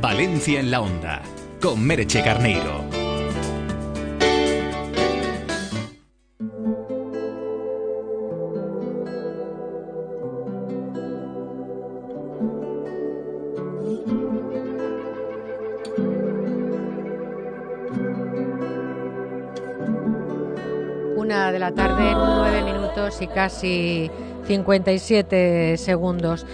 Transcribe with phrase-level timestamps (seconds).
[0.00, 1.20] Valencia en la Onda,
[1.60, 2.84] con Mereche Carneiro.
[21.14, 24.10] Una de la tarde, nueve minutos y casi
[24.46, 26.46] 57 segundos.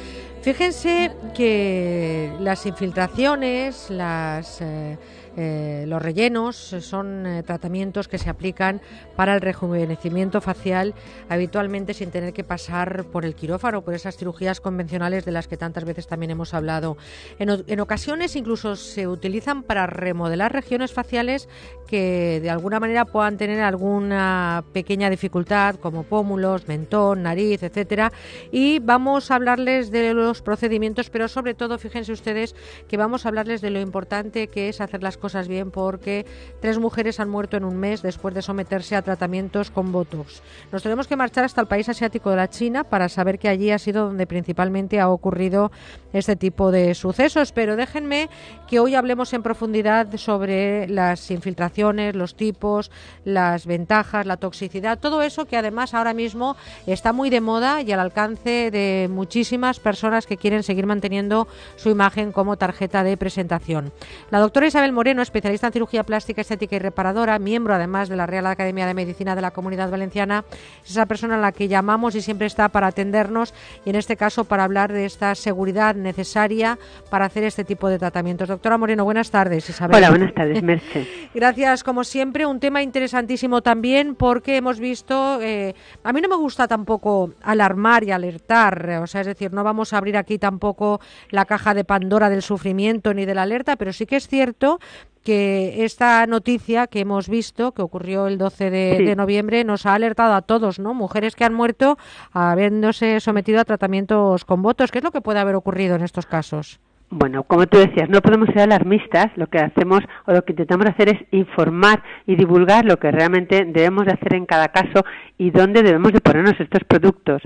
[0.46, 4.96] Fíjense que las infiltraciones, las eh,
[5.36, 8.80] eh, los rellenos son eh, tratamientos que se aplican
[9.16, 10.94] para el rejuvenecimiento facial
[11.28, 15.58] habitualmente sin tener que pasar por el quirófano, por esas cirugías convencionales de las que
[15.58, 16.96] tantas veces también hemos hablado.
[17.38, 21.48] En, ocasiones incluso se utilizan para remodelar regiones faciales
[21.86, 28.10] que de alguna manera puedan tener alguna pequeña dificultad, como pómulos, mentón, nariz, etcétera.
[28.50, 32.56] Y vamos a hablarles de los procedimientos, pero sobre todo, fíjense ustedes
[32.88, 36.24] que vamos a hablarles de lo importante que es hacer las cosas cosas bien porque
[36.60, 40.40] tres mujeres han muerto en un mes después de someterse a tratamientos con Botox.
[40.70, 43.72] Nos tenemos que marchar hasta el país asiático de la China para saber que allí
[43.72, 45.72] ha sido donde principalmente ha ocurrido
[46.12, 47.50] este tipo de sucesos.
[47.50, 48.28] Pero déjenme
[48.68, 52.92] que hoy hablemos en profundidad sobre las infiltraciones, los tipos,
[53.24, 57.90] las ventajas, la toxicidad, todo eso que además ahora mismo está muy de moda y
[57.90, 63.92] al alcance de muchísimas personas que quieren seguir manteniendo su imagen como tarjeta de presentación.
[64.30, 68.26] La doctora Isabel Moreno especialista en cirugía plástica, estética y reparadora, miembro además de la
[68.26, 70.44] Real Academia de Medicina de la Comunidad Valenciana.
[70.84, 74.16] Es esa persona a la que llamamos y siempre está para atendernos y en este
[74.16, 76.78] caso para hablar de esta seguridad necesaria
[77.10, 78.48] para hacer este tipo de tratamientos.
[78.48, 79.68] Doctora Moreno, buenas tardes.
[79.68, 79.96] Isabel.
[79.96, 81.06] Hola, buenas tardes, Merce.
[81.34, 82.46] Gracias, como siempre.
[82.46, 88.04] Un tema interesantísimo también porque hemos visto, eh, a mí no me gusta tampoco alarmar
[88.04, 91.84] y alertar, o sea, es decir, no vamos a abrir aquí tampoco la caja de
[91.84, 94.78] Pandora del sufrimiento ni de la alerta, pero sí que es cierto
[95.26, 100.34] que esta noticia que hemos visto, que ocurrió el 12 de, noviembre, nos ha alertado
[100.34, 100.94] a todos, ¿no?
[100.94, 101.98] Mujeres que han muerto
[102.32, 104.92] habiéndose sometido a tratamientos con votos.
[104.92, 106.78] ¿Qué es lo que puede haber ocurrido en estos casos?
[107.08, 109.28] Bueno, como tú decías, no podemos ser alarmistas.
[109.36, 113.64] Lo que hacemos o lo que intentamos hacer es informar y divulgar lo que realmente
[113.64, 115.04] debemos de hacer en cada caso
[115.38, 117.42] y dónde debemos de ponernos estos productos.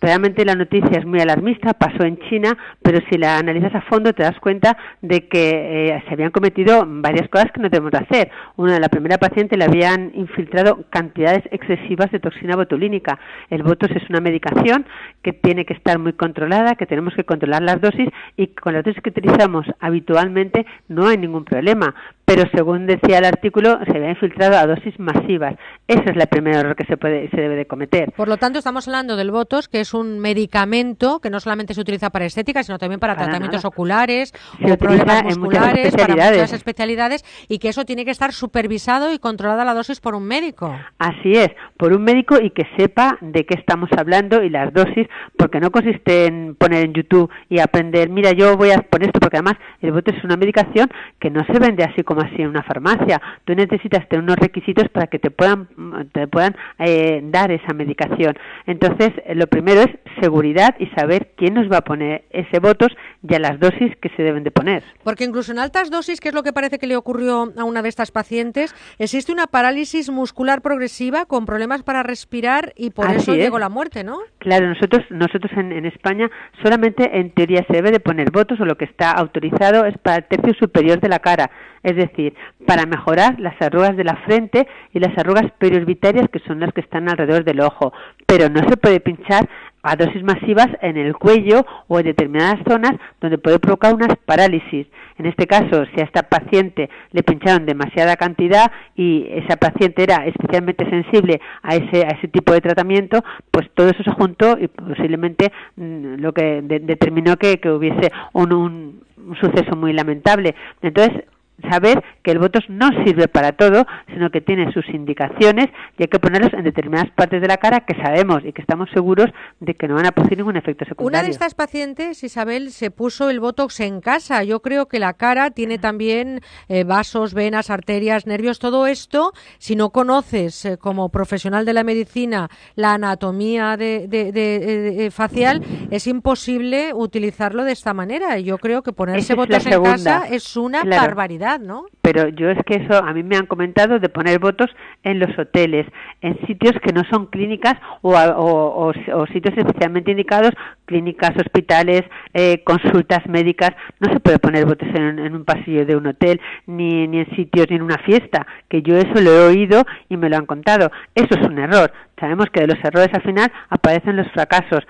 [0.00, 4.12] Realmente la noticia es muy alarmista, pasó en China, pero si la analizas a fondo
[4.12, 7.98] te das cuenta de que eh, se habían cometido varias cosas que no debemos de
[7.98, 8.30] hacer.
[8.56, 13.18] Una, de la primera paciente le habían infiltrado cantidades excesivas de toxina botulínica.
[13.48, 14.84] El botos es una medicación
[15.22, 18.84] que tiene que estar muy controlada, que tenemos que controlar las dosis y con las
[18.84, 21.94] dosis que utilizamos habitualmente no hay ningún problema
[22.24, 25.54] pero según decía el artículo se había infiltrado a dosis masivas.
[25.86, 28.12] Ese es el primer error que se puede se debe de cometer.
[28.12, 31.80] Por lo tanto, estamos hablando del Botox, que es un medicamento que no solamente se
[31.80, 37.58] utiliza para estética, sino también para, tratamientos oculares o problemas musculares, para muchas especialidades y
[37.58, 40.74] que eso tiene que estar supervisado y controlada la dosis por un médico.
[40.98, 45.06] Así es, por un médico y que sepa de qué estamos hablando y las dosis,
[45.36, 49.20] porque no consiste en poner en YouTube y aprender, mira, yo voy a poner esto
[49.20, 52.42] porque además el Botox es una medicación que no se vende así como como así
[52.42, 53.20] en una farmacia.
[53.44, 55.68] Tú necesitas tener unos requisitos para que te puedan,
[56.12, 58.36] te puedan eh, dar esa medicación.
[58.66, 59.88] Entonces, eh, lo primero es
[60.20, 62.92] seguridad y saber quién nos va a poner ese votos
[63.28, 64.84] y a las dosis que se deben de poner.
[65.02, 67.82] Porque incluso en altas dosis, que es lo que parece que le ocurrió a una
[67.82, 73.34] de estas pacientes, existe una parálisis muscular progresiva con problemas para respirar y por eso
[73.34, 74.18] llegó la muerte, ¿no?
[74.38, 76.30] Claro, nosotros nosotros en, en, España
[76.62, 80.18] solamente en teoría se debe de poner votos o lo que está autorizado es para
[80.18, 81.50] el tercio superior de la cara
[81.84, 82.34] es decir,
[82.66, 86.80] para mejorar las arrugas de la frente y las arrugas periorbitarias que son las que
[86.80, 87.92] están alrededor del ojo,
[88.26, 89.48] pero no se puede pinchar
[89.84, 94.86] a dosis masivas en el cuello o en determinadas zonas donde puede provocar unas parálisis.
[95.18, 100.26] En este caso, si a esta paciente le pincharon demasiada cantidad y esa paciente era
[100.26, 104.68] especialmente sensible a ese, a ese tipo de tratamiento, pues todo eso se juntó y
[104.68, 110.54] posiblemente mm, lo que determinó que, hubiese un, un suceso muy lamentable.
[110.80, 111.24] Entonces,
[111.70, 115.68] saber que el Botox no sirve para todo, sino que tiene sus indicaciones
[115.98, 118.88] y hay que ponerlos en determinadas partes de la cara que sabemos y que estamos
[118.92, 119.30] seguros
[119.60, 121.18] de que no van a producir ningún efecto secundario.
[121.18, 124.42] Una de estas pacientes, Isabel, se puso el Botox en casa.
[124.42, 129.32] Yo creo que la cara tiene también eh, vasos, venas, arterias, nervios, todo esto.
[129.58, 136.06] Si no conoces eh, como profesional de la medicina la anatomía de, de, facial, es
[136.06, 138.38] imposible utilizarlo de esta manera.
[138.38, 141.43] Yo creo que ponerse Botox en casa es una barbaridad.
[141.60, 141.86] ¿No?
[142.02, 144.70] Pero yo es que eso, a mí me han comentado de poner votos
[145.02, 145.86] en los hoteles,
[146.22, 148.92] en sitios que no son clínicas o,
[149.32, 150.52] sitios especialmente indicados,
[150.86, 152.02] clínicas, hospitales,
[152.32, 153.70] eh, consultas médicas.
[154.00, 157.76] No se puede poner votos en, un pasillo de un hotel, ni, en sitios, ni
[157.76, 160.90] en una fiesta, que yo eso lo he oído y me lo han contado.
[161.14, 161.92] Eso es un error.
[162.18, 164.84] Sabemos que de los errores al final aparecen los fracasos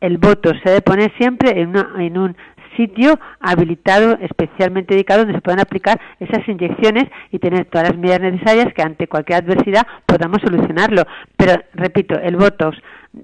[0.00, 2.36] el voto se debe poner siempre en, en un
[2.76, 8.20] sitio habilitado, especialmente dedicado, donde se puedan aplicar esas inyecciones y tener todas las medidas
[8.20, 11.02] necesarias que ante cualquier adversidad podamos solucionarlo.
[11.36, 12.78] Pero, repito, el Botox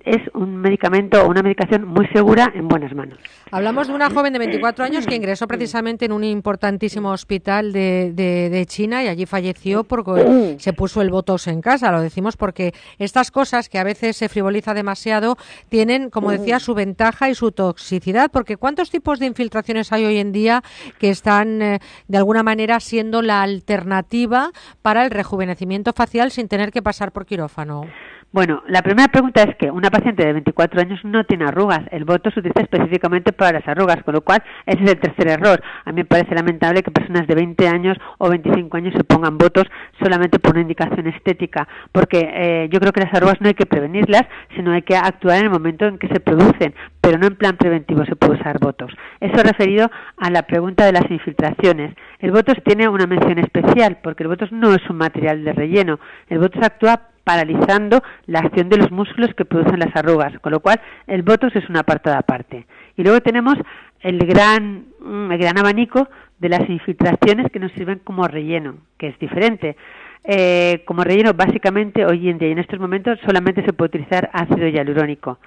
[0.04, 3.18] es un medicamento una medicación muy segura en buenas manos.
[3.50, 8.12] Hablamos de una joven de 24 años que ingresó precisamente en un importantísimo hospital de,
[8.14, 11.90] de, China y allí falleció porque se puso el botox en casa.
[11.90, 15.36] Lo decimos porque estas cosas que a veces se frivoliza demasiado
[15.68, 18.30] tienen, como decía, su ventaja y su toxicidad.
[18.30, 20.62] Porque ¿cuántos tipos de infiltraciones hay hoy en día
[20.98, 21.78] que están eh,
[22.08, 24.50] de alguna manera siendo la alternativa
[24.80, 27.84] para el rejuvenecimiento facial sin tener que pasar por quirófano?
[28.32, 31.82] Bueno, la primera pregunta es que una paciente de 24 años no tiene arrugas.
[31.90, 35.28] El voto se utiliza específicamente para las arrugas, con lo cual ese es el tercer
[35.28, 35.62] error.
[35.84, 39.36] A mí me parece lamentable que personas de 20 años o 25 años se pongan
[39.36, 39.66] votos
[40.02, 43.66] solamente por una indicación estética, porque eh, yo creo que las arrugas no hay que
[43.66, 44.22] prevenirlas,
[44.56, 47.58] sino hay que actuar en el momento en que se producen, pero no en plan
[47.58, 48.94] preventivo se puede usar votos.
[49.20, 51.94] Eso referido a la pregunta de las infiltraciones.
[52.18, 56.00] El votos tiene una mención especial, porque el votos no es un material de relleno.
[56.30, 60.60] El votos actúa paralizando la acción de los músculos que producen las arrugas, con lo
[60.60, 62.66] cual el botox es una apartado aparte.
[62.96, 63.54] Y luego tenemos
[64.00, 66.08] el gran, mm, el gran abanico
[66.38, 69.76] de las infiltraciones que nos sirven como relleno, que es diferente.
[70.24, 74.30] Eh, como relleno, básicamente, hoy en día y en estos momentos solamente se puede utilizar
[74.32, 75.38] ácido hialurónico.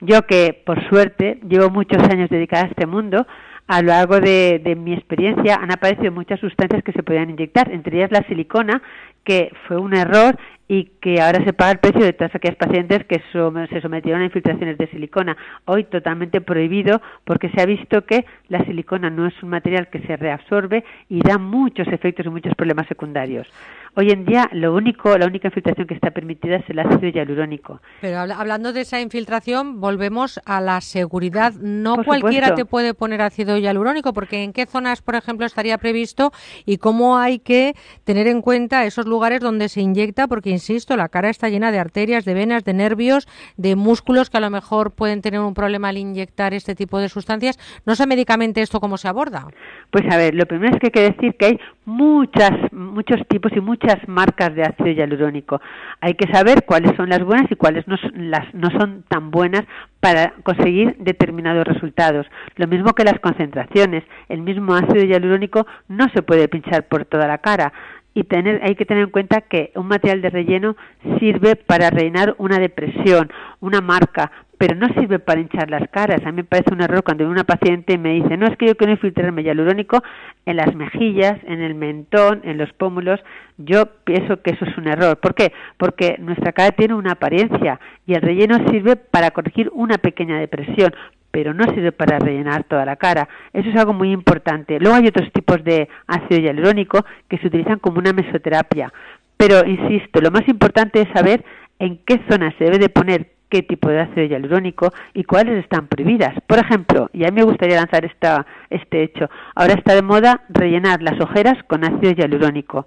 [0.00, 3.26] Yo que, por suerte, llevo muchos años dedicada a este mundo,
[3.66, 7.70] a lo largo de, de, mi experiencia han aparecido muchas sustancias que se podían inyectar,
[7.70, 8.82] entre ellas la silicona,
[9.24, 10.38] que fue un error
[10.70, 14.26] y que ahora se paga el precio de todas aquellas pacientes que se sometieron a
[14.26, 15.36] infiltraciones de silicona.
[15.64, 19.98] Hoy totalmente prohibido porque se ha visto que la silicona no es un material que
[20.02, 23.48] se reabsorbe y da muchos efectos y muchos problemas secundarios.
[23.96, 27.80] Hoy en día lo único, la única infiltración que está permitida es el ácido hialurónico.
[28.00, 31.54] Pero hablando de esa infiltración, volvemos a la seguridad.
[31.54, 36.30] No cualquiera te puede poner ácido hialurónico, porque en qué zonas, por ejemplo, estaría previsto
[36.64, 37.74] y cómo hay que
[38.04, 41.78] tener en cuenta esos lugares donde se inyecta, porque insisto, la cara está llena de
[41.78, 43.28] arterias, de venas, de nervios,
[43.58, 47.10] de músculos que a lo mejor pueden tener un problema al inyectar este tipo de
[47.10, 47.58] sustancias.
[47.84, 49.48] No sé médicamente esto cómo se aborda.
[49.90, 53.52] Pues a ver, lo primero es que hay que decir que hay muchas, muchos tipos
[53.54, 55.60] y muchas marcas de ácido hialurónico.
[56.00, 59.64] Hay que saber cuáles son las buenas y cuáles no, las, no son tan buenas
[59.98, 62.26] para conseguir determinados resultados.
[62.56, 64.04] Lo mismo que las concentraciones.
[64.28, 67.72] El mismo ácido hialurónico no se puede pinchar por toda la cara
[68.14, 70.76] y tener, hay que tener en cuenta que un material de relleno
[71.18, 73.30] sirve para rellenar una depresión,
[73.60, 76.20] una marca, pero no sirve para hinchar las caras.
[76.26, 78.76] A mí me parece un error cuando una paciente me dice, no es que yo
[78.76, 80.02] quiero infiltrarme hialurónico
[80.44, 83.20] en las mejillas, en el mentón, en los pómulos.
[83.56, 85.18] Yo pienso que eso es un error.
[85.18, 85.52] ¿Por qué?
[85.78, 90.92] Porque nuestra cara tiene una apariencia y el relleno sirve para corregir una pequeña depresión,
[91.30, 93.28] pero no sirve para rellenar toda la cara.
[93.52, 94.78] Eso es algo muy importante.
[94.80, 98.92] Luego hay otros tipos de ácido hialurónico que se utilizan como una mesoterapia.
[99.36, 101.44] Pero, insisto, lo más importante es saber
[101.78, 105.88] en qué zona se debe de poner qué tipo de ácido hialurónico y cuáles están
[105.88, 106.34] prohibidas.
[106.46, 110.42] Por ejemplo, y a mí me gustaría lanzar esta, este hecho, ahora está de moda
[110.48, 112.86] rellenar las ojeras con ácido hialurónico.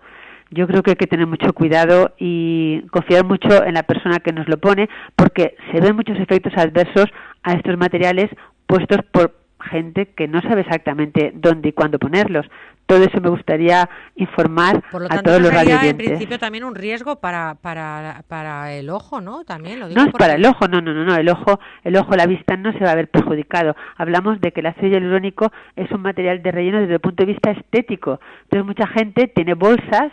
[0.54, 4.32] Yo creo que hay que tener mucho cuidado y confiar mucho en la persona que
[4.32, 7.06] nos lo pone porque se ven muchos efectos adversos
[7.44, 8.30] a estos materiales
[8.68, 12.46] puestos por gente que no sabe exactamente dónde y cuándo ponerlos.
[12.86, 15.90] Todo eso me gustaría informar a todos los radioyentes.
[15.90, 19.46] en principio también un riesgo para, para, para el ojo, ¿no?
[19.46, 21.96] También lo digo No es para el ojo, no, no, no, no, el ojo, el
[21.96, 23.76] ojo, la vista no se va a ver perjudicado.
[23.96, 27.32] Hablamos de que el ácido hialurónico es un material de relleno desde el punto de
[27.32, 28.20] vista estético.
[28.44, 30.12] Entonces mucha gente tiene bolsas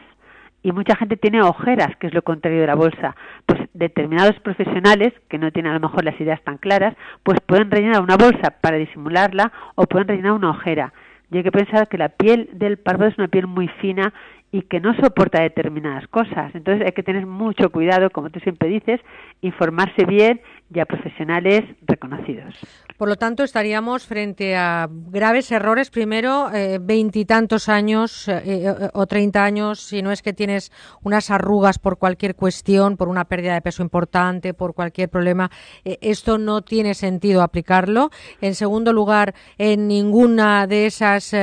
[0.63, 3.17] y mucha gente tiene ojeras, que es lo contrario de la bolsa.
[3.47, 7.71] Pues determinados profesionales, que no tienen a lo mejor las ideas tan claras, pues pueden
[7.71, 10.93] rellenar una bolsa para disimularla o pueden rellenar una ojera.
[11.31, 14.13] Y hay que pensar que la piel del párpado es una piel muy fina
[14.53, 16.55] y que no soporta determinadas cosas.
[16.55, 19.01] Entonces hay que tener mucho cuidado, como tú siempre dices,
[19.41, 20.41] informarse bien
[20.75, 22.55] y a profesionales reconocidos.
[23.01, 25.89] Por lo tanto, estaríamos frente a graves errores.
[25.89, 30.71] Primero, eh, veintitantos años eh, eh, o treinta años, si no es que tienes
[31.03, 35.51] unas arrugas por cualquier cuestión, por una pérdida de peso importante, por cualquier problema,
[35.83, 38.11] esto no tiene sentido aplicarlo.
[38.43, 41.35] En segundo lugar, en ninguna de esas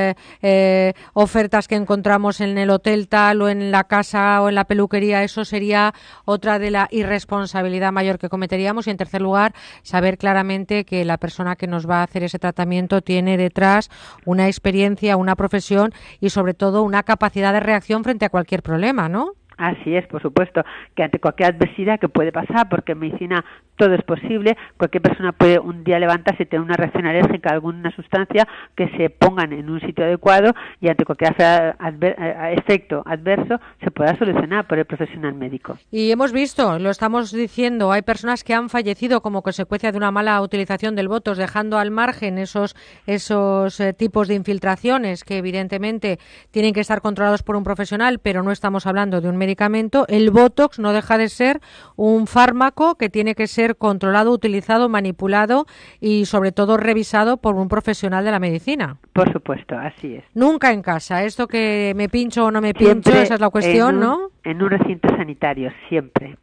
[1.12, 5.24] ofertas que encontramos en el hotel tal o en la casa o en la peluquería,
[5.24, 5.92] eso sería
[6.24, 8.86] otra de la irresponsabilidad mayor que cometeríamos.
[8.86, 12.38] Y en tercer lugar, saber claramente que la persona que nos va a hacer ese
[12.38, 13.90] tratamiento tiene detrás
[14.24, 19.08] una experiencia, una profesión y sobre todo una capacidad de reacción frente a cualquier problema,
[19.08, 19.34] ¿no?
[19.58, 23.94] Así es, por supuesto, que ante cualquier adversidad que puede pasar, porque en medicina todo
[23.94, 27.90] es posible, cualquier persona puede un día levantarse y tener una reacción alérgica a alguna
[27.92, 28.46] sustancia
[28.76, 34.16] que se pongan en un sitio adecuado y ante cualquier eh, efecto adverso se pueda
[34.16, 35.78] solucionar por el profesional médico.
[35.90, 40.10] Y hemos visto, lo estamos diciendo, hay personas que han fallecido como consecuencia de una
[40.10, 46.18] mala utilización del Botox, dejando al margen esos, esos eh, tipos de infiltraciones que evidentemente
[46.50, 50.04] tienen que estar controlados por un profesional, pero no estamos hablando de un médico medicamento,
[50.08, 51.60] el Botox no deja de ser
[51.96, 55.64] un fármaco que tiene que ser controlado, utilizado, manipulado
[56.00, 58.98] y sobre todo revisado por un profesional de la medicina.
[59.14, 60.24] Por supuesto, así es.
[60.34, 61.24] Nunca en casa.
[61.24, 64.30] Esto que me pincho o no me pincho, esa es la cuestión, ¿no?
[64.44, 66.36] En un recinto sanitario, siempre.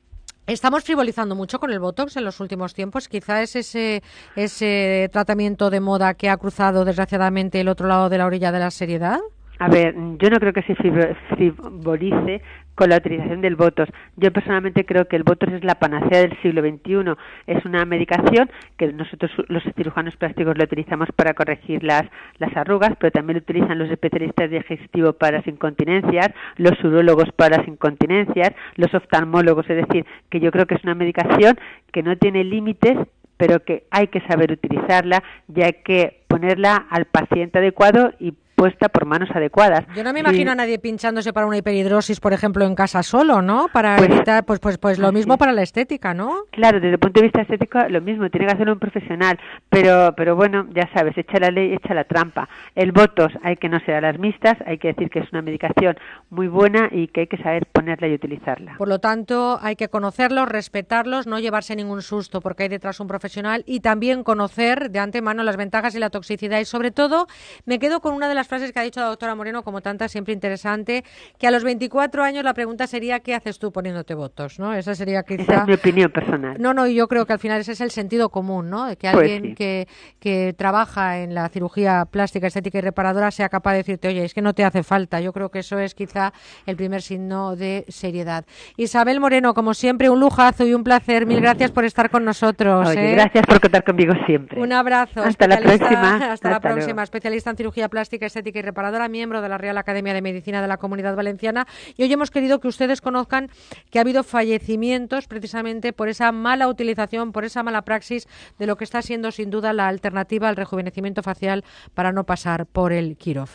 [0.48, 3.08] Estamos frivolizando mucho con el Botox en los últimos tiempos.
[3.08, 4.02] Quizá es ese,
[4.36, 8.60] ese tratamiento de moda que ha cruzado desgraciadamente el otro lado de la orilla de
[8.60, 9.20] la seriedad.
[9.60, 12.42] A ver, yo no creo que se frivolice
[12.76, 13.92] con la utilización del Botox.
[14.18, 17.16] Yo personalmente creo que el Botox es la panacea del siglo XXI.
[17.48, 22.04] Es una medicación que nosotros los cirujanos plásticos lo utilizamos para corregir las,
[22.38, 27.58] las arrugas, pero también lo utilizan los especialistas digestivos para las incontinencias, los urólogos para
[27.58, 29.70] las incontinencias, los oftalmólogos.
[29.70, 31.58] Es decir, que yo creo que es una medicación
[31.92, 32.98] que no tiene límites
[33.38, 35.22] pero que hay que saber utilizarla
[35.54, 39.86] y hay que ponerla al paciente adecuado y puesta por manos adecuadas.
[39.96, 43.42] Yo no me imagino a nadie pinchándose para una hiperhidrosis, por ejemplo, en casa solo,
[43.42, 43.68] ¿no?
[43.72, 46.44] Para pues, evitar, pues, pues, pues lo mismo para la estética, ¿no?
[46.52, 50.14] Claro, desde el punto de vista estético, lo mismo, tiene que hacerlo un profesional, pero,
[50.16, 52.48] pero bueno, ya sabes, echa la ley, echa la trampa.
[52.76, 55.98] El Botox hay que no ser alarmistas, hay que decir que es una medicación
[56.30, 58.76] muy buena y que hay que saber ponerla y utilizarla.
[58.78, 63.08] Por lo tanto, hay que conocerlos, respetarlos, no llevarse ningún susto porque hay detrás un
[63.08, 67.28] profesional y también conocer de antemano las ventajas y la toxicidad y sobre todo
[67.66, 70.08] me quedo con una de las frases que ha dicho la doctora Moreno, como tanta,
[70.08, 71.04] siempre interesante,
[71.38, 74.60] que a los 24 años la pregunta sería ¿qué haces tú poniéndote votos?
[74.60, 74.74] ¿no?
[74.74, 75.44] Esa sería quizá...
[75.44, 76.58] Esa es mi opinión personal.
[76.60, 78.86] No, no, yo creo que al final ese es el sentido común, ¿no?
[78.86, 79.88] De que pues alguien que,
[80.20, 84.34] que trabaja en la cirugía plástica, estética y reparadora sea capaz de decirte, oye, es
[84.34, 85.22] que no te hace falta.
[85.22, 86.34] Yo creo que eso es quizá
[86.66, 88.46] el primer signo de seriedad.
[88.78, 91.26] Isabel Moreno, como siempre, un lujazo y un placer.
[91.26, 92.88] Mil gracias por estar con nosotros.
[92.88, 93.16] Oye, ¿eh?
[93.16, 94.62] Gracias por contar conmigo siempre.
[94.62, 95.22] Un abrazo.
[95.22, 96.32] Hasta la próxima.
[96.32, 97.04] Hasta, la próxima.
[97.04, 100.68] Especialista en cirugía plástica, estética y reparadora, miembro de la Real Academia de Medicina de
[100.68, 101.66] la Comunidad Valenciana.
[101.96, 103.50] Y hoy hemos querido que ustedes conozcan
[103.90, 108.28] que ha habido fallecimientos precisamente por esa mala utilización, por esa mala praxis
[108.60, 111.64] de lo que está siendo sin duda la alternativa al rejuvenecimiento facial
[111.94, 113.54] para no pasar por el quirófano.